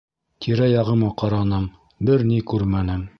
Тирә-яғыма 0.45 1.11
ҡараным, 1.23 1.69
бер 2.11 2.25
ни 2.33 2.45
күрмәнем. 2.53 3.09